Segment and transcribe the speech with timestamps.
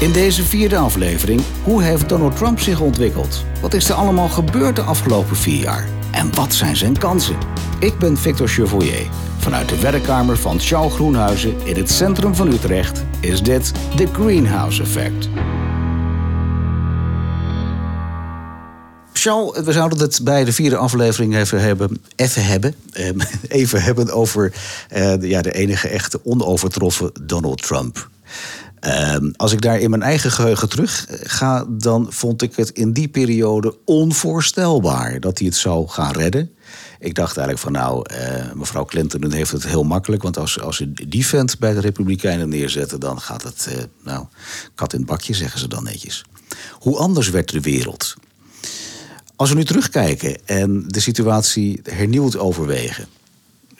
[0.00, 3.44] In deze vierde aflevering, hoe heeft Donald Trump zich ontwikkeld?
[3.60, 5.88] Wat is er allemaal gebeurd de afgelopen vier jaar?
[6.10, 7.36] En wat zijn zijn kansen?
[7.80, 9.06] Ik ben Victor Chevoyer.
[9.38, 14.82] Vanuit de werkkamer van Charles Groenhuizen in het centrum van Utrecht is dit The Greenhouse
[14.82, 15.28] Effect.
[19.12, 24.12] Charles, we zouden het bij de vierde aflevering even hebben, even hebben, ehm, even hebben
[24.12, 24.52] over
[24.88, 28.08] de, ja, de enige echte onovertroffen Donald Trump.
[28.80, 32.92] Ehm, als ik daar in mijn eigen geheugen terug ga, dan vond ik het in
[32.92, 36.50] die periode onvoorstelbaar dat hij het zou gaan redden.
[36.98, 40.22] Ik dacht eigenlijk van nou, uh, mevrouw Clinton heeft het heel makkelijk.
[40.22, 44.26] Want als, als ze die vent bij de Republikeinen neerzetten, dan gaat het, uh, nou,
[44.74, 46.24] kat in het bakje, zeggen ze dan netjes.
[46.72, 48.16] Hoe anders werd de wereld?
[49.36, 53.06] Als we nu terugkijken en de situatie hernieuwd overwegen.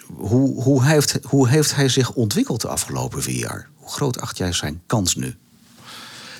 [0.06, 3.68] Hoe, hoe, heeft, hoe heeft hij zich ontwikkeld de afgelopen vier jaar?
[3.88, 5.34] Hoe groot acht jij zijn kans nu?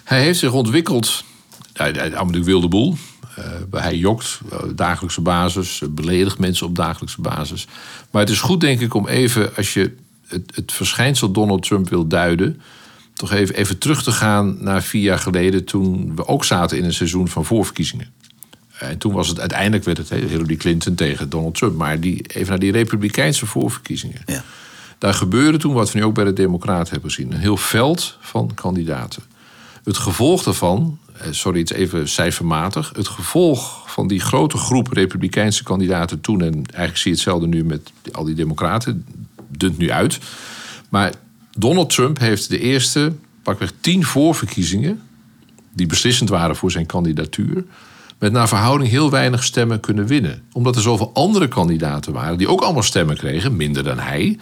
[0.05, 1.25] Hij heeft zich ontwikkeld.
[1.73, 2.97] Hij, hij, hij wilde boel.
[3.39, 3.45] Uh,
[3.83, 7.67] hij jokt uh, dagelijkse basis, beledigt mensen op dagelijkse basis.
[8.11, 9.95] Maar het is goed, denk ik, om even, als je
[10.27, 12.61] het, het verschijnsel Donald Trump wil duiden,
[13.15, 16.85] toch even, even terug te gaan naar vier jaar geleden, toen we ook zaten in
[16.85, 18.13] een seizoen van voorverkiezingen.
[18.79, 21.77] En toen was het uiteindelijk werd het Hillary Clinton tegen Donald Trump.
[21.77, 24.23] Maar die, even naar die Republikeinse voorverkiezingen.
[24.27, 24.45] Ja.
[24.99, 28.17] Daar gebeurde toen wat we nu ook bij de Democraten hebben gezien: een heel veld
[28.21, 29.23] van kandidaten.
[29.85, 32.93] Het gevolg daarvan, eh, sorry, het even cijfermatig.
[32.97, 37.65] Het gevolg van die grote groep Republikeinse kandidaten toen, en eigenlijk zie je hetzelfde nu
[37.65, 39.07] met al die Democraten,
[39.49, 40.19] dunt nu uit.
[40.89, 41.13] Maar
[41.51, 43.13] Donald Trump heeft de eerste,
[43.43, 45.03] pakweg tien voorverkiezingen,
[45.73, 47.65] die beslissend waren voor zijn kandidatuur,
[48.19, 50.43] met naar verhouding heel weinig stemmen kunnen winnen.
[50.53, 54.39] Omdat er zoveel andere kandidaten waren die ook allemaal stemmen kregen, minder dan hij.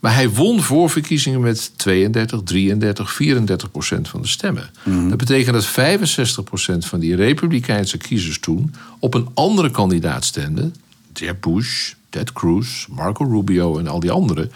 [0.00, 4.70] Maar hij won voorverkiezingen met 32, 33, 34 procent van de stemmen.
[4.84, 5.08] Mhm.
[5.08, 10.74] Dat betekent dat 65 procent van die Republikeinse kiezers toen op een andere kandidaat stemden.
[11.12, 14.52] Jeb Bush, Ted Cruz, Marco Rubio en al die anderen.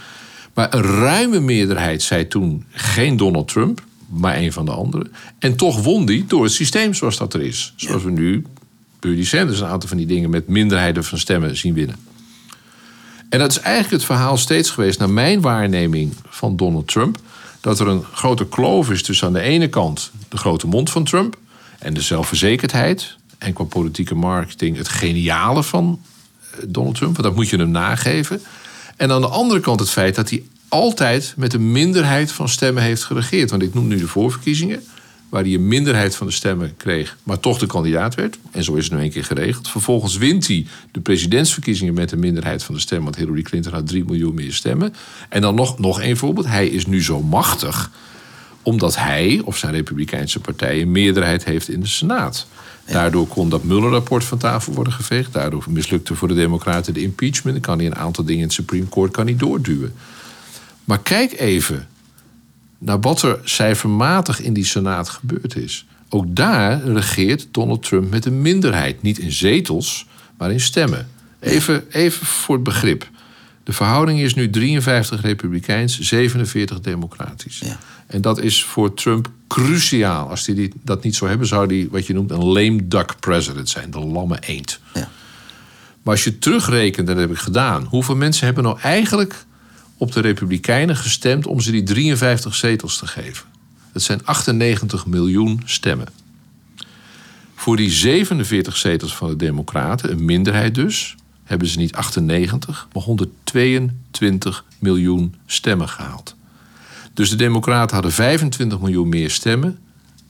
[0.54, 5.12] Maar een ruime meerderheid zei toen geen Donald Trump maar een van de anderen.
[5.38, 7.72] En toch won die door het systeem zoals dat er is.
[7.76, 8.44] Zoals we nu
[9.00, 11.96] Bernie Sanders een aantal van die dingen met minderheden van stemmen zien winnen.
[13.32, 17.18] En dat is eigenlijk het verhaal steeds geweest, naar mijn waarneming van Donald Trump,
[17.60, 21.04] dat er een grote kloof is tussen aan de ene kant de grote mond van
[21.04, 21.36] Trump
[21.78, 26.00] en de zelfverzekerdheid en qua politieke marketing het geniale van
[26.40, 28.42] eh, Donald Trump, want dat moet je hem nageven.
[28.96, 32.82] En aan de andere kant het feit dat hij altijd met een minderheid van stemmen
[32.82, 33.50] heeft geregeerd.
[33.50, 34.82] Want ik noem nu de voorverkiezingen,
[35.32, 38.38] waar hij een minderheid van de stemmen kreeg, maar toch de kandidaat werd.
[38.50, 39.68] En zo is het nu een keer geregeld.
[39.68, 43.86] Vervolgens wint hij de presidentsverkiezingen met een minderheid van de stemmen, want Hillary Clinton had
[43.86, 44.94] 3 miljoen meer stemmen.
[45.28, 46.46] En dan nog, nog één voorbeeld.
[46.46, 47.90] Hij is nu zo machtig
[48.62, 52.46] omdat hij of zijn Republikeinse partij een meerderheid heeft in de Senaat.
[52.84, 55.32] Daardoor kon dat Mueller-rapport van tafel worden geveegd.
[55.32, 57.56] Daardoor mislukte voor de Democraten de impeachment.
[57.56, 59.94] Dan kan hij een aantal dingen in het Supreme Court kan hij doorduwen.
[60.84, 61.88] Maar kijk even
[62.84, 65.86] naar wat er cijfermatig in die Senaat gebeurd is.
[66.08, 69.02] Ook daar regeert Donald Trump met een minderheid.
[69.02, 70.06] Niet in zetels,
[70.38, 71.08] maar in stemmen.
[71.40, 73.10] Even, even voor het begrip.
[73.64, 77.58] De verhouding is nu 53 republikeins, 47 democratisch.
[77.58, 77.78] Ja.
[78.06, 80.28] En dat is voor Trump cruciaal.
[80.28, 83.68] Als hij dat niet zou hebben, zou hij wat je noemt een lame duck president
[83.68, 83.90] zijn.
[83.90, 84.80] De lamme eend.
[84.94, 85.08] Ja.
[86.02, 87.84] Maar als je terugrekent, en dat heb ik gedaan...
[87.84, 89.44] hoeveel mensen hebben nou eigenlijk
[90.02, 93.46] op de Republikeinen gestemd om ze die 53 zetels te geven.
[93.92, 96.08] Dat zijn 98 miljoen stemmen.
[97.54, 103.02] Voor die 47 zetels van de Democraten, een minderheid dus, hebben ze niet 98, maar
[103.02, 106.34] 122 miljoen stemmen gehaald.
[107.14, 109.78] Dus de Democraten hadden 25 miljoen meer stemmen,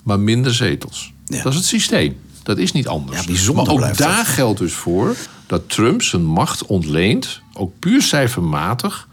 [0.02, 1.12] maar minder zetels.
[1.24, 2.16] Dat is het systeem.
[2.42, 3.24] Dat is niet anders.
[3.24, 5.16] Ja, maar ook daar geldt dus voor
[5.46, 9.08] dat Trump zijn macht ontleent, ook puur cijfermatig,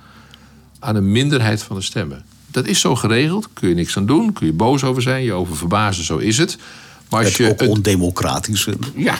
[0.80, 2.26] aan een minderheid van de stemmen.
[2.52, 5.34] Dat is zo geregeld, kun je niks aan doen, kun je boos over zijn, je
[5.34, 6.58] over verbazen, zo is het.
[7.10, 9.20] Maar als het je ook ondemocratisch Ja,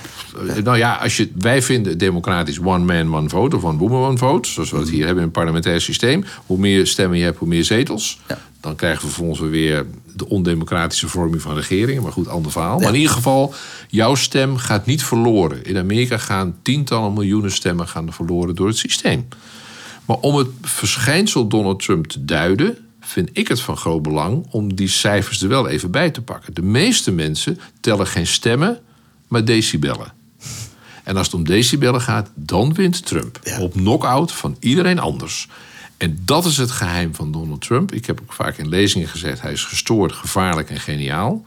[0.64, 4.18] nou ja, als je, wij vinden democratisch one man, one vote of one woman, one
[4.18, 4.50] vote.
[4.50, 6.24] Zoals we het hier hebben in het parlementair systeem.
[6.46, 8.20] Hoe meer stemmen je hebt, hoe meer zetels.
[8.28, 8.38] Ja.
[8.60, 9.86] Dan krijgen we vervolgens weer
[10.16, 12.04] de ondemocratische vorming van regeringen.
[12.04, 12.80] Maar goed, ander verhaal.
[12.80, 13.54] Maar in ieder geval,
[13.88, 15.66] jouw stem gaat niet verloren.
[15.66, 19.28] In Amerika gaan tientallen miljoenen stemmen gaan verloren door het systeem.
[20.10, 24.76] Maar om het verschijnsel Donald Trump te duiden, vind ik het van groot belang om
[24.76, 26.54] die cijfers er wel even bij te pakken.
[26.54, 28.80] De meeste mensen tellen geen stemmen,
[29.28, 30.14] maar decibellen.
[31.04, 33.40] En als het om decibellen gaat, dan wint Trump.
[33.60, 35.48] Op knockout van iedereen anders.
[35.98, 37.92] En dat is het geheim van Donald Trump.
[37.92, 41.46] Ik heb ook vaak in lezingen gezegd: hij is gestoord, gevaarlijk en geniaal.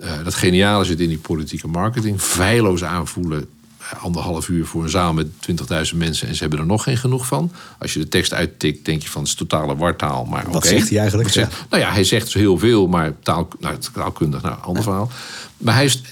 [0.00, 2.20] Uh, dat geniale zit in die politieke marketing.
[2.20, 3.48] Feilloos aanvoelen,
[3.98, 7.26] anderhalf uur voor een zaal met 20.000 mensen en ze hebben er nog geen genoeg
[7.26, 7.52] van.
[7.78, 10.24] Als je de tekst uittikt, denk je van het is totale wartaal.
[10.24, 11.28] Maar Wat zegt hij eigenlijk?
[11.28, 15.10] Zegt, Nou ja, hij zegt dus heel veel, maar taal, nou, taalkundig, nou, ander verhaal.
[15.56, 16.02] Maar hij is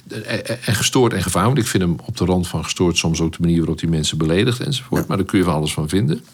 [0.64, 1.58] en gestoord en gevaarlijk.
[1.60, 4.18] Ik vind hem op de rand van gestoord soms ook de manier waarop hij mensen
[4.18, 5.06] beledigt enzovoort.
[5.06, 6.24] Maar daar kun je van alles van vinden.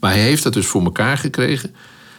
[0.00, 1.74] Maar hij heeft dat dus voor elkaar gekregen.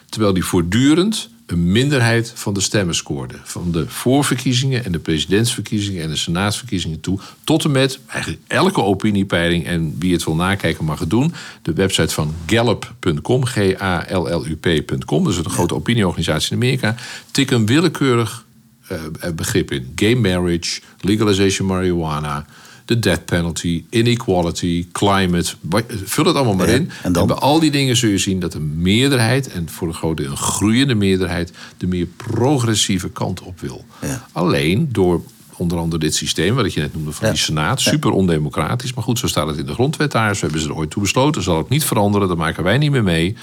[0.09, 3.35] Terwijl hij voortdurend een minderheid van de stemmen scoorde.
[3.43, 7.19] Van de voorverkiezingen en de presidentsverkiezingen en de senaatsverkiezingen toe.
[7.43, 9.65] Tot en met eigenlijk elke opiniepeiling.
[9.65, 11.33] En wie het wil nakijken mag het doen.
[11.61, 15.23] De website van Gallup.com, G-A-L-L-U-P.com.
[15.23, 16.95] Dat is een grote opinieorganisatie in Amerika.
[17.31, 18.45] Tik een willekeurig
[18.91, 19.91] uh, begrip in.
[19.95, 22.45] Gay marriage, legalization marijuana
[22.85, 25.53] de death penalty, inequality, climate.
[25.87, 26.89] Vul het allemaal maar in.
[27.03, 27.27] En, dan?
[27.27, 30.37] bij al die dingen zul je zien dat de meerderheid, en voor een grote een
[30.37, 33.85] groeiende meerderheid, de meer progressieve kant op wil.
[34.01, 34.27] Ja.
[34.31, 35.21] Alleen door
[35.57, 38.93] onder andere dit systeem, wat je net noemde van die Senaat, super ondemocratisch.
[38.93, 40.35] Maar goed, zo staat het in de grondwet daar.
[40.35, 41.43] Zo hebben ze er ooit toe besloten.
[41.43, 43.35] Zal het niet veranderen, daar maken wij niet meer mee.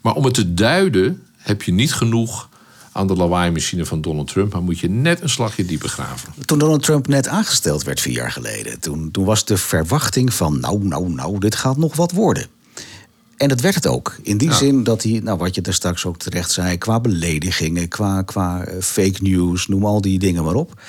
[0.00, 2.48] Maar om het te duiden, heb je niet genoeg
[2.92, 6.32] aan de lawaai-machine van Donald Trump, maar moet je net een slagje dieper graven.
[6.44, 10.60] Toen Donald Trump net aangesteld werd vier jaar geleden, toen, toen was de verwachting van
[10.60, 12.46] nou, nou, nou, dit gaat nog wat worden.
[13.40, 14.16] En dat werd het ook.
[14.22, 17.88] In die zin dat hij, nou wat je daar straks ook terecht zei, qua beledigingen,
[17.88, 20.80] qua, qua eh, fake news, noem al die dingen maar op.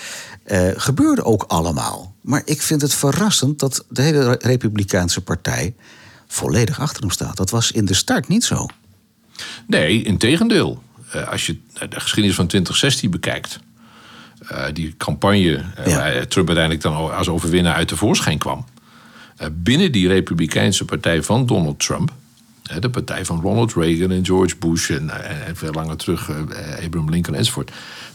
[0.46, 2.16] Uh, gebeurde ook allemaal.
[2.22, 5.74] Maar ik vind het verrassend dat de hele Republikeinse partij
[6.28, 7.38] volledig achter hem staat.
[7.38, 8.66] Dat was in de start niet zo.
[9.68, 10.72] Nee, in tegendeel.
[10.72, 10.91] Eh,
[11.30, 11.58] als je
[11.90, 13.60] de geschiedenis van 2016 bekijkt.
[14.52, 18.66] Uh, die campagne uh, waar Trump uiteindelijk dan als overwinnaar uit de voorschijn kwam.
[19.52, 22.14] binnen die Republikeinse partij van Donald Trump.
[22.80, 25.10] de partij van Ronald Reagan en George Bush en,
[25.48, 26.30] en veel langer terug
[26.84, 27.72] Abraham Lincoln enzovoort.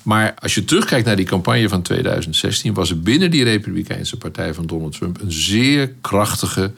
[0.06, 4.54] Maar als je terugkijkt naar die campagne van 2016, was er binnen die Republikeinse partij
[4.54, 6.72] van Donald Trump een zeer krachtige,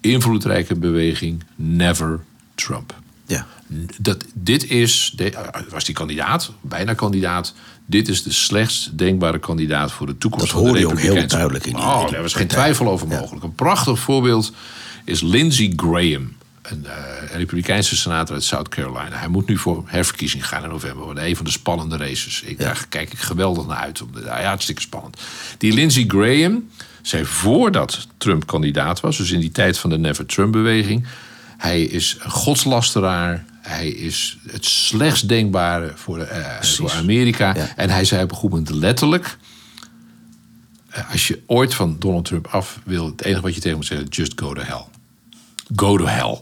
[0.00, 2.20] invloedrijke beweging Never
[2.54, 2.94] Trump.
[3.26, 3.46] Ja.
[3.98, 5.14] Dat, dit is,
[5.68, 7.54] was die kandidaat, bijna kandidaat.
[7.86, 10.46] Dit is de slechtst denkbare kandidaat voor de toekomst.
[10.46, 11.76] Dat hoor je ook heel duidelijk in.
[11.76, 13.44] Oh, daar was geen twijfel over mogelijk.
[13.44, 14.52] Een prachtig voorbeeld
[15.04, 16.36] is Lindsey Graham.
[16.62, 16.92] Een uh,
[17.32, 19.16] Republikeinse senator uit South Carolina.
[19.16, 21.04] Hij moet nu voor herverkiezing gaan in november.
[21.04, 22.42] Worden een van de spannende races.
[22.42, 24.02] Ik, Daar kijk ik geweldig naar uit.
[24.24, 25.20] Ja, hartstikke spannend.
[25.58, 26.68] Die Lindsey Graham
[27.02, 31.06] zei voordat Trump kandidaat was, dus in die tijd van de Never Trump-beweging.
[31.58, 33.44] Hij is een godslasteraar.
[33.68, 37.54] Hij is het slechtst denkbare voor, uh, voor Amerika.
[37.76, 39.38] En hij zei op een goed moment letterlijk...
[40.96, 43.06] Uh, als je ooit van Donald Trump af wil...
[43.06, 44.06] het enige wat je tegen moet zeggen...
[44.08, 44.84] just go to hell.
[45.76, 46.40] Go to hell.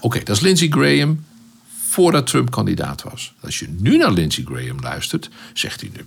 [0.00, 1.24] Oké, dat is Lindsey Graham
[1.92, 3.32] voordat Trump kandidaat was.
[3.40, 6.04] Als je nu naar Lindsey Graham luistert, zegt hij de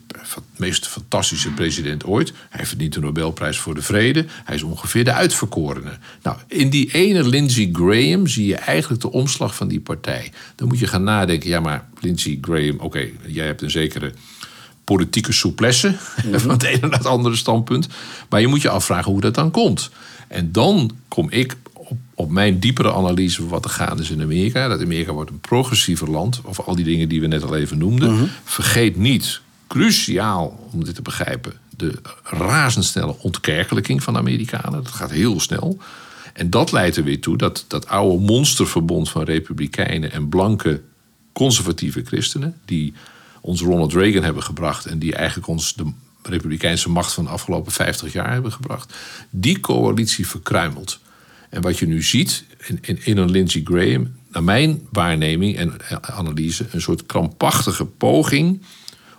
[0.56, 2.34] meest fantastische president ooit.
[2.50, 4.26] Hij verdient de Nobelprijs voor de Vrede.
[4.44, 5.98] Hij is ongeveer de uitverkorene.
[6.24, 10.32] Nou, in die ene Lindsey Graham zie je eigenlijk de omslag van die partij.
[10.56, 14.14] Dan moet je gaan nadenken, ja maar Lindsey Graham, oké, jij hebt een zekere
[14.84, 15.88] politieke souplesse
[16.26, 16.40] mhm.
[16.40, 17.88] van het ene naar het andere standpunt.
[18.30, 19.90] Maar je moet je afvragen hoe dat dan komt.
[20.28, 21.56] En dan kom ik
[22.14, 24.68] op mijn diepere analyse van wat er gaande is in Amerika.
[24.68, 26.42] Dat Amerika wordt een progressiever land.
[26.44, 28.14] Of al die dingen die we net al even noemden.
[28.14, 28.26] Mhm.
[28.44, 34.84] Vergeet niet, cruciaal om dit te begrijpen, de razendsnelle ontkerkelijking van de Amerikanen.
[34.84, 35.78] Dat gaat heel snel.
[36.34, 40.82] En dat leidt er weer toe dat dat oude monsterverbond van republikeinen en blanke
[41.34, 42.94] conservatieve christenen, die
[43.42, 45.92] ons Ronald Reagan hebben gebracht en die eigenlijk ons de
[46.24, 48.94] republikeinse macht van de afgelopen 50 jaar hebben gebracht,
[49.30, 51.00] die coalitie verkruimelt.
[51.50, 52.44] En wat je nu ziet
[52.82, 58.62] in, in, een Lindsey Graham, naar mijn waarneming en analyse, een soort krampachtige poging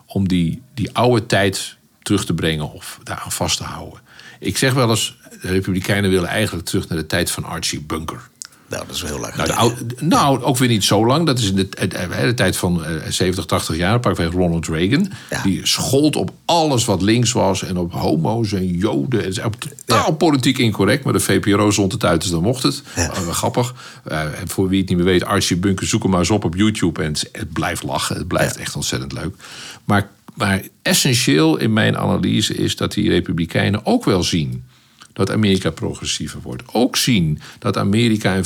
[0.06, 4.00] om die, die oude tijd terug te brengen of daaraan vast te houden.
[4.40, 8.28] Ik zeg wel eens, de Republikeinen willen eigenlijk terug naar de tijd van Archie Bunker.
[8.68, 9.34] Nou, dat is wel heel lang.
[9.36, 11.26] Nou, nou, ook weer niet zo lang.
[11.26, 14.00] Dat is in de, de tijd van 70, eh, 80 jaar.
[14.00, 15.12] Pakweg Ronald Reagan.
[15.42, 17.62] Die schold op alles wat links was.
[17.62, 19.24] En op homo's en joden.
[19.24, 21.04] En op totaal politiek incorrect.
[21.04, 22.82] Maar de VPRO zond het uit, dus dan mocht het.
[22.96, 23.10] Ja.
[23.10, 23.74] Uh, grappig.
[24.12, 26.54] Uh, voor wie het niet meer weet, Archie Bunker, zoek hem maar eens op op
[26.54, 27.02] YouTube.
[27.02, 28.16] En het, blijft lachen.
[28.16, 29.36] Het blijft echt ontzettend leuk.
[29.84, 34.64] Maar, maar essentieel in mijn analyse is dat die Republikeinen ook wel zien
[35.16, 36.62] dat Amerika progressiever wordt.
[36.72, 38.44] Ook zien dat Amerika in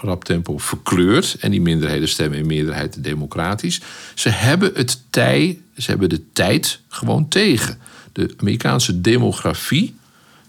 [0.00, 3.80] rap tempo verkleurt en die minderheden stemmen in meerderheid democratisch.
[4.14, 7.78] Ze hebben het tij, ze hebben de tijd gewoon tegen.
[8.12, 9.94] De Amerikaanse demografie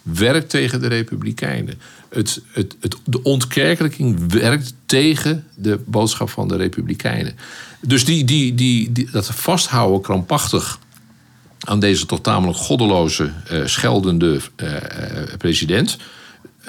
[0.01, 1.79] werkt tegen de Republikeinen.
[2.09, 7.35] Het, het, het, de ontkerkelijking werkt tegen de boodschap van de Republikeinen.
[7.81, 10.79] Dus die, die, die, die, dat vasthouden krampachtig
[11.59, 14.75] aan deze tot tamelijk goddeloze, uh, scheldende uh,
[15.37, 15.97] president.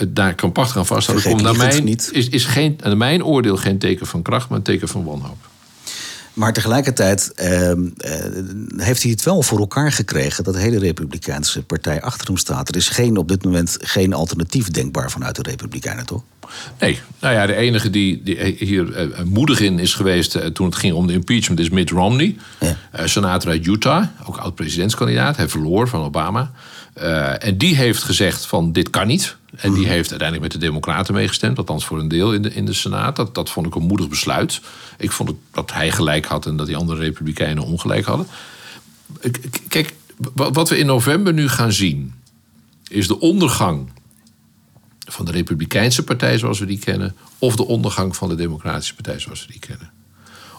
[0.09, 4.07] daar krampachtig aan vasthouden, komt naar mijn, is, is geen, naar mijn oordeel geen teken
[4.07, 5.49] van kracht, maar een teken van wanhoop.
[6.41, 7.73] Maar tegelijkertijd uh,
[8.77, 12.69] heeft hij het wel voor elkaar gekregen dat de hele Republikeinse partij achter hem staat.
[12.69, 16.23] Er is geen, op dit moment geen alternatief denkbaar vanuit de Republikeinen, toch?
[16.79, 20.67] Nee, nou ja, de enige die, die hier uh, moedig in is geweest uh, toen
[20.67, 23.07] het ging om de impeachment is Mitt Romney, ja.
[23.07, 25.37] senator uit Utah, ook oud-presidentskandidaat.
[25.37, 26.51] Hij verloor van Obama.
[26.95, 29.37] En die heeft gezegd van dit kan niet.
[29.57, 29.91] En die mhm.
[29.91, 33.17] heeft uiteindelijk met de Democraten meegestemd, althans voor een deel in de, in de Senaat.
[33.17, 34.61] Dat, dat vond ik een moedig besluit.
[34.99, 38.27] Ik vond dat hij gelijk had en dat die andere Republikeinen ongelijk hadden.
[39.69, 39.95] Kijk,
[40.35, 42.15] wat we in november nu gaan zien,
[42.89, 43.91] is de ondergang
[44.99, 49.19] van de Republikeinse partij zoals we die kennen, of de ondergang van de Democratische partij
[49.19, 49.91] zoals we die kennen.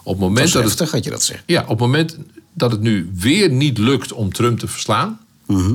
[0.02, 1.42] Op het moment dat, het, had je dat zegt.
[1.46, 2.18] Ja, op het moment
[2.52, 5.20] dat het nu weer niet lukt om Trump te verslaan.
[5.46, 5.74] Mhm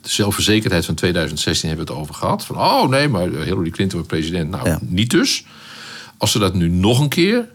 [0.00, 2.44] de zelfverzekerdheid van 2016 hebben we het over gehad.
[2.44, 4.50] Van, oh nee, maar Hillary Clinton wordt president.
[4.50, 5.44] Nou, niet dus.
[6.16, 7.48] Als ze dat nu nog een keer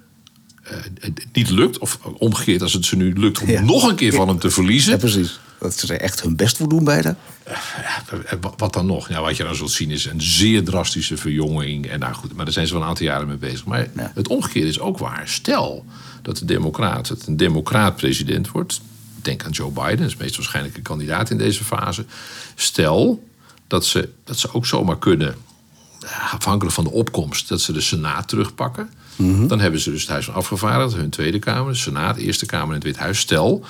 [0.71, 4.27] uh, niet lukt, of omgekeerd als het ze nu lukt om nog een keer van
[4.27, 4.91] hem te verliezen.
[4.91, 5.39] Ja, precies.
[5.59, 7.15] Dat ze er echt hun best voor doen bijna.
[7.47, 9.09] Uh, wat dan nog?
[9.09, 11.87] Ja, wat je dan zult zien is een zeer drastische verjonging.
[11.87, 13.65] En nou goed, maar daar zijn ze wel een aantal jaren mee bezig.
[13.65, 15.27] Maar het omgekeerde is ook waar.
[15.27, 15.85] Stel
[16.21, 18.81] dat de democraat het een democraat president wordt
[19.23, 22.05] denk aan Joe Biden, dat is de meest waarschijnlijke kandidaat in deze fase.
[22.55, 23.23] Stel
[23.67, 25.35] dat ze, dat ze ook zomaar kunnen,
[26.01, 28.89] eh, afhankelijk van de opkomst, dat ze de Senaat terugpakken.
[29.15, 29.47] Mhm.
[29.47, 32.67] Dan hebben ze dus het Huis van Afgevaardigden, hun Tweede Kamer, de Senaat, Eerste Kamer
[32.67, 33.19] en het Wit Huis.
[33.19, 33.65] Stel,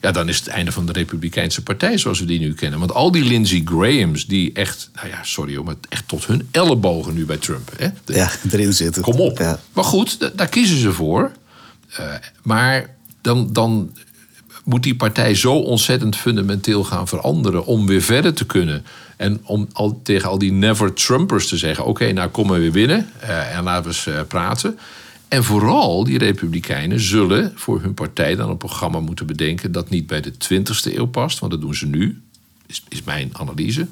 [0.00, 2.78] ja, dan is het einde van de Republikeinse Partij zoals we die nu kennen.
[2.78, 6.48] Want al die Lindsey Grahams, die echt, nou ja, sorry hoor, maar echt tot hun
[6.50, 7.72] ellebogen nu bij Trump.
[7.76, 7.88] Hè?
[8.06, 9.02] ja, erin zitten.
[9.02, 9.38] Kom op.
[9.38, 9.60] Ja.
[9.72, 11.32] Maar goed, daar kiezen ze voor.
[12.00, 13.92] Uh, maar dan, dan
[14.68, 18.84] moet die partij zo ontzettend fundamenteel gaan veranderen om weer verder te kunnen.
[19.16, 23.08] En om al, tegen al die never-Trumpers te zeggen: oké, nou komen we weer binnen
[23.22, 24.78] uh, en laten we eens uh, praten.
[25.28, 30.06] En vooral die Republikeinen zullen voor hun partij dan een programma moeten bedenken dat niet
[30.06, 32.22] bij de 20e eeuw past, want dat doen ze nu,
[32.66, 33.86] is, is mijn analyse.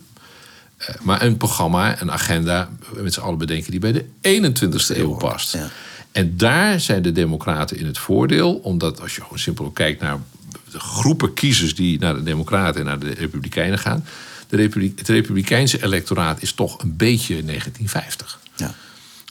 [0.80, 5.14] Uh, maar een programma, een agenda met z'n allen bedenken die bij de 21e eeuw
[5.14, 5.52] past.
[5.52, 5.68] Ja.
[6.12, 10.18] En daar zijn de Democraten in het voordeel, omdat als je gewoon simpel kijkt naar
[10.70, 14.04] de groepen kiezers die naar de Democraten en naar de Republikeinen gaan.
[14.48, 18.40] De het Republikeinse electoraat is toch een beetje 1950.
[18.56, 18.74] Ja.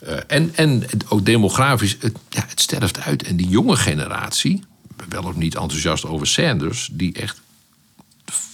[0.03, 3.23] Uh, en, en ook demografisch, het, ja, het sterft uit.
[3.23, 4.63] En die jonge generatie,
[5.09, 7.41] wel of niet enthousiast over Sanders, die echt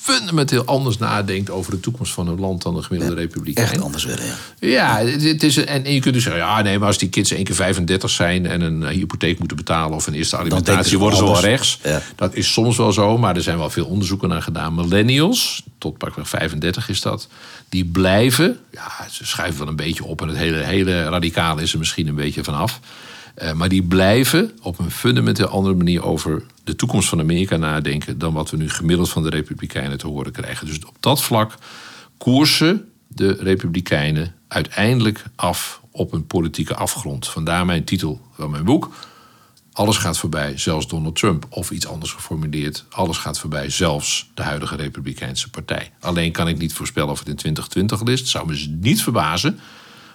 [0.02, 3.68] fundamenteel anders nadenkt over de toekomst van een land dan de gemiddelde ja, republikein.
[3.68, 4.68] Echt anders willen, ja.
[4.68, 7.44] Ja, het is, en, je kunt dus zeggen, ja nee, maar als die kids één
[7.44, 11.40] keer 35 zijn en een hypotheek moeten betalen of een eerste alimentatie, worden ze wel
[11.40, 11.80] rechts.
[12.16, 14.76] Dat is soms wel zo, maar er zijn wel veel onderzoeken naar gedaan.
[14.76, 17.28] Millennials, tot pakweg 35 is dat,
[17.70, 21.74] die blijven, ja, ze schuiven wel een beetje op en het hele, hele radicaal is
[21.74, 22.80] er misschien een beetje vanaf.
[23.38, 28.18] Uh, maar die blijven op een fundamenteel andere manier over de toekomst van Amerika nadenken
[28.18, 30.66] dan wat we nu gemiddeld van de Republikeinen te horen krijgen.
[30.66, 31.58] Dus op dat vlak
[32.18, 37.28] koersen de Republikeinen uiteindelijk af op een politieke afgrond.
[37.28, 38.90] Vandaar mijn titel van mijn boek.
[39.74, 41.46] Alles gaat voorbij, zelfs Donald Trump.
[41.50, 45.92] Of iets anders geformuleerd, alles gaat voorbij, zelfs de huidige Republikeinse partij.
[46.00, 48.32] Alleen kan ik niet voorspellen of het in 2020 is.
[48.32, 49.60] Zou me niet verbazen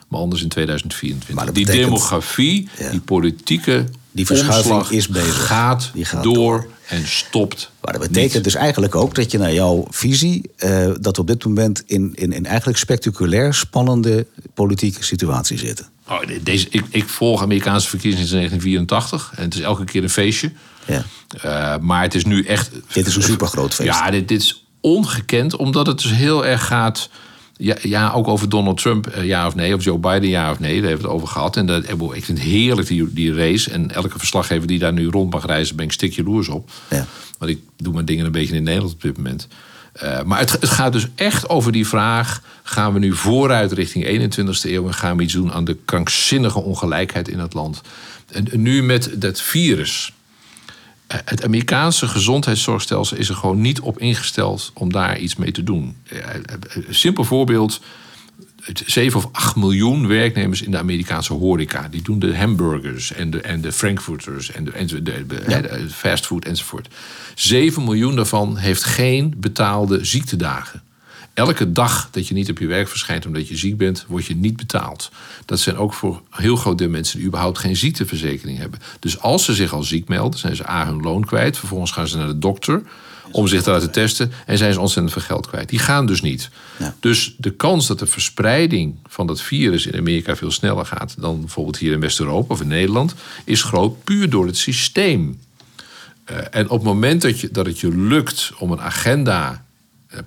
[0.08, 1.52] maar anders in 2024.
[1.52, 5.46] die demografie, die politieke die verschuiving is bezig.
[5.46, 7.70] Gaat, die gaat door, en stopt.
[7.80, 11.26] Maar dat betekent dus eigenlijk ook dat je naar jouw visie, uh, dat we op
[11.26, 15.88] dit moment in, in, in eigenlijk spectaculair spannende politieke situatie zitten.
[16.08, 20.10] Oh, deze, ik, ik volg Amerikaanse verkiezingen sinds 1984 en het is elke keer een
[20.10, 20.52] feestje.
[20.86, 21.04] Ja.
[21.44, 22.70] Uh, maar het is nu echt.
[22.92, 23.88] Dit is een supergroot feest.
[23.88, 27.08] Ja, dit, dit is ongekend, omdat het dus heel erg gaat
[27.58, 29.74] ja, ja, ook over Donald Trump, eh, ja of nee.
[29.74, 30.80] Of Joe Biden, ja of nee.
[30.80, 31.56] Daar hebben we het over gehad.
[31.56, 33.70] En dat, eh, ik vind het heerlijk, die, die race.
[33.70, 36.70] En elke verslaggever die daar nu rond mag reizen, ben ik stikje loers op.
[36.90, 37.06] Ja.
[37.38, 39.48] Want ik doe mijn dingen een beetje in Nederland op dit moment.
[40.02, 44.04] Uh, maar het, het, gaat dus echt over die vraag: gaan we nu vooruit richting
[44.04, 47.80] 21ste eeuw en gaan we iets doen aan de krankzinnige ongelijkheid in het land?
[48.30, 50.12] En, en nu met dat virus.
[51.06, 55.62] Eh, het Amerikaanse gezondheidszorgstelsel is er gewoon niet op ingesteld om daar iets mee te
[55.62, 55.96] doen.
[56.08, 57.80] Een eh, simpel voorbeeld.
[58.86, 61.88] 7 of 8 miljoen werknemers in de Amerikaanse horeca.
[61.88, 66.44] Die doen de hamburgers en de, en de frankfurters en de, en de, de, fastfood
[66.44, 66.88] enzovoort.
[67.34, 70.82] 7 miljoen daarvan heeft geen betaalde ziektedagen.
[71.36, 74.36] Elke dag dat je niet op je werk verschijnt omdat je ziek bent, word je
[74.36, 75.10] niet betaald.
[75.44, 78.80] Dat zijn ook voor heel groot deel mensen die überhaupt geen ziekteverzekering hebben.
[79.00, 81.58] Dus als ze zich al ziek melden, zijn ze A hun loon kwijt.
[81.58, 82.82] Vervolgens gaan ze naar de dokter
[83.30, 84.32] om zich te laten testen.
[84.46, 85.68] En zijn ze ontzettend veel geld kwijt.
[85.68, 86.50] Die gaan dus niet.
[86.78, 86.94] Ja.
[87.00, 91.40] Dus de kans dat de verspreiding van dat virus in Amerika veel sneller gaat dan
[91.40, 93.14] bijvoorbeeld hier in West-Europa of in Nederland,
[93.44, 95.40] is groot puur door het systeem.
[96.30, 99.64] Uh, en op het moment dat, je, dat het je lukt om een agenda,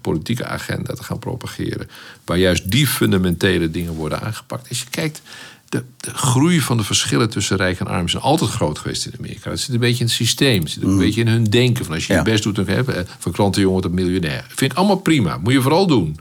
[0.02, 1.90] politieke agenda te gaan propageren,
[2.26, 4.70] waar juist die fundamentele dingen worden aangepakt.
[4.70, 5.22] Als je kijkt,
[5.70, 9.14] de, de, groei van de verschillen tussen rijk en arm zijn altijd groot geweest in
[9.18, 9.50] Amerika.
[9.50, 10.62] Dat zit een beetje in het systeem.
[10.62, 11.86] Het zit een beetje in hun denken.
[11.86, 12.20] Van als je Ja.
[12.20, 14.46] je best doet, dan heb je van klantenjongen tot miljonair.
[14.48, 15.38] Vind ik allemaal prima.
[15.38, 16.18] Moet je vooral doen.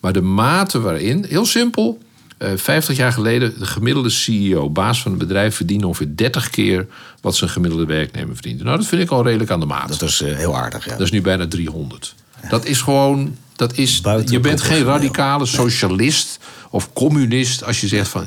[0.00, 1.98] Maar de mate waarin, heel simpel.
[2.38, 6.86] eh 50 jaar geleden, de gemiddelde CEO, baas van een bedrijf, verdiende ongeveer 30 keer
[7.20, 8.62] wat zijn gemiddelde werknemer verdient.
[8.62, 9.88] Nou, dat vind ik al redelijk aan de maat.
[9.88, 10.90] Dat is eh, heel aardig, ja.
[10.90, 12.14] Dat is nu bijna 300.
[12.48, 13.36] Dat is gewoon.
[13.56, 16.38] Dat is, Buiten je bent geen radicale socialist
[16.70, 18.26] of communist als je zegt van.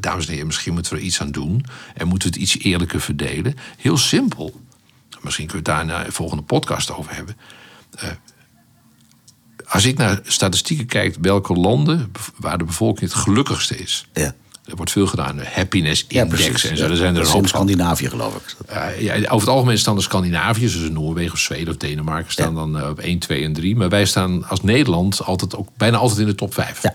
[0.00, 1.64] Dames en heren, misschien moeten we er iets aan doen.
[1.94, 3.54] En moeten we het iets eerlijker verdelen.
[3.76, 4.60] Heel simpel.
[5.20, 7.36] Misschien kunnen we het daar in de volgende podcast over hebben.
[7.98, 8.08] Eh,
[9.66, 14.06] als ik naar statistieken kijk, welke landen waar de bevolking het gelukkigste is.
[14.12, 14.34] ja.
[14.64, 16.88] Er wordt veel gedaan, happiness index en zo.
[16.88, 17.46] Er zijn er een hoop.
[17.46, 18.56] Scandinavië, geloof ik.
[19.00, 22.76] Ja, over het algemeen staan de Scandinaviërs, dus Noorwegen of Zweden of Denemarken, staan dan
[22.78, 23.76] uh, op 1, 2 en 3.
[23.76, 26.82] Maar wij staan als Nederland altijd ook bijna altijd in de top 5.
[26.82, 26.94] Ja.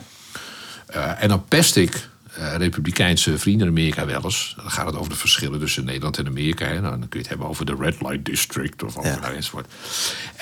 [0.96, 2.10] Uh, en dan pest ik
[2.40, 4.54] uh, republikeinse vrienden in Amerika wel eens.
[4.58, 6.66] Dan gaat het over de verschillen tussen Nederland en Amerika.
[6.66, 6.82] Hè.
[6.82, 9.32] Nou, dan kun je het hebben over de Red Light District of over Ja.
[9.32, 9.68] enzovoort.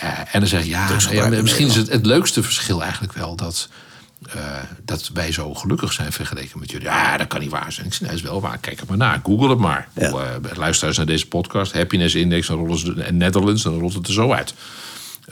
[0.03, 2.82] Uh, en dan zeg je, ja, Dus nou ja, misschien is het, het leukste verschil
[2.82, 3.70] eigenlijk wel dat.
[4.36, 6.88] Uh, dat wij zo gelukkig zijn vergeleken met jullie.
[6.88, 7.86] Ja, dat kan niet waar zijn.
[7.88, 8.57] Ik dat is wel waar.
[8.57, 9.22] Kijk het maar na.
[9.24, 9.88] Google het maar.
[9.93, 10.10] Ja.
[10.10, 11.74] Uh, luisteraars naar deze podcast.
[11.74, 13.63] Happiness Index en rollen ze en Netherlands.
[13.63, 14.53] Dan rolt het er zo uit.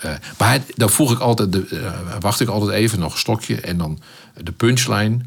[0.06, 3.62] Uh, maar dan voeg ik altijd, de, wacht ik altijd even nog een stokje.
[3.62, 4.00] En dan
[4.44, 5.20] de punchline.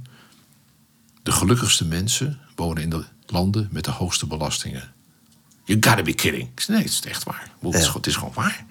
[1.22, 4.92] De gelukkigste mensen wonen in de landen met de hoogste belastingen.
[5.64, 6.48] You gotta be kidding.
[6.54, 7.50] Ik nee, het is echt waar.
[7.60, 7.80] Het is, Ja.
[7.86, 8.64] gewoon- het is gewoon waar.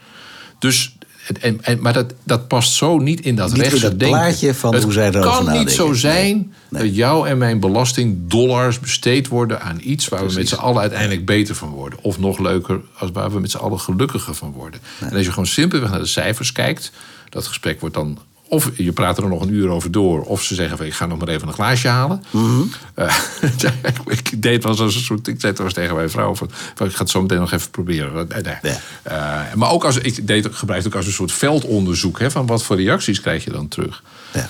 [0.59, 0.95] Dus,
[1.39, 4.07] en, en, maar dat, dat past zo niet in dat Niet rechtse denken.
[4.07, 6.83] plaatje van het hoe zij erover kan niet zo zijn Nee.
[6.83, 11.25] dat jou en mijn belastingdollars besteed worden aan iets waar we met z'n allen uiteindelijk
[11.25, 11.99] beter van worden.
[12.01, 14.79] Of nog leuker, als waar we met z'n allen gelukkiger van worden.
[14.99, 16.91] En als je gewoon simpelweg naar de cijfers kijkt,
[17.29, 18.19] dat gesprek wordt dan.
[18.47, 21.05] Of je praat er nog een uur over door, of ze zeggen van ik ga
[21.05, 22.23] nog maar even een glaasje halen.
[22.29, 22.61] Mhm.
[22.93, 23.17] Eh,
[24.17, 25.27] ik deed wel zo'n soort.
[25.27, 27.69] Ik zei het tegen mijn vrouw: van, van, ik ga het zo meteen nog even
[27.69, 28.31] proberen.
[28.31, 28.73] Eh, nee.
[29.03, 32.45] Eh, maar ook als ik deed, gebruik het ook als een soort veldonderzoek hè, van
[32.45, 34.03] wat voor reacties krijg je dan terug.
[34.33, 34.49] Ja.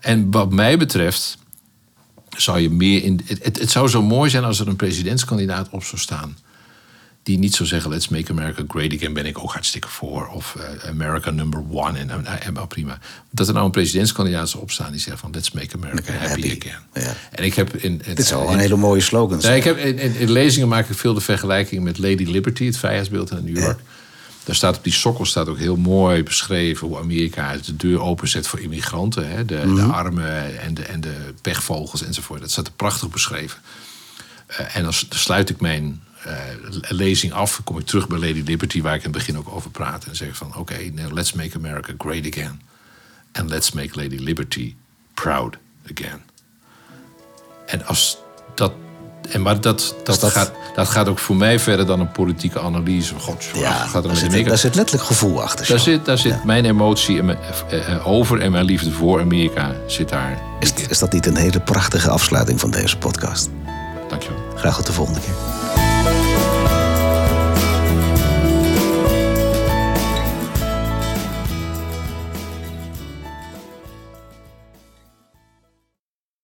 [0.00, 1.38] En wat mij betreft
[2.36, 3.20] zou je meer in.
[3.24, 6.36] Het, het, het zou zo mooi zijn als er een presidentskandidaat op zou staan.
[7.22, 9.12] Die niet zou zeggen: Let's make America great again.
[9.12, 10.26] Ben ik ook hartstikke voor.
[10.26, 11.98] Of eh, America number one.
[11.98, 12.98] En, wel prima.
[13.30, 16.58] Dat er nou een presidentskandidaat zou opstaan die zegt: van Let's make America happy, Happy.
[16.60, 17.04] again.
[17.04, 17.14] Ja.
[17.30, 18.02] En ik heb in.
[18.04, 19.40] Dit is al een hele mooie slogan.
[19.40, 22.64] Ja, ik heb, in, in, in lezingen maak ik veel de vergelijking met Lady Liberty,
[22.64, 23.80] het vrijheidsbeeld in New York.
[24.44, 28.46] Daar staat op die sokkel staat ook heel mooi beschreven hoe Amerika de deur openzet
[28.46, 29.28] voor immigranten.
[29.30, 29.44] Hè?
[29.44, 32.40] De, de armen en de, en de pechvogels enzovoort.
[32.40, 33.58] Dat staat er prachtig beschreven.
[34.72, 36.02] En dan, sluit ik mijn
[36.88, 37.60] lezing af.
[37.64, 40.04] Kom ik terug bij Lady Liberty, waar ik in het begin ook over praat.
[40.04, 42.60] En zeg van oké, now let's make America great again.
[43.32, 44.74] And let's make Lady Liberty
[45.14, 45.56] proud
[45.94, 46.20] again.
[47.66, 48.18] En als
[48.54, 48.72] dat.
[49.30, 52.60] En maar dat, dat, dat- Gaat, dat gaat ook voor mij verder dan een politieke
[52.60, 53.14] analyse.
[53.18, 55.66] God, Ja, gaat er daar zit, daar zit letterlijk gevoel achter.
[55.66, 59.20] Daar zit, daar zit mijn emotie en mijn, eh, eh, over en mijn liefde voor
[59.20, 60.40] Amerika zit daar.
[60.60, 63.50] Is, is dat niet een hele prachtige afsluiting van deze podcast?
[64.08, 64.42] Dankjewel.
[64.56, 65.61] Graag tot de volgende keer.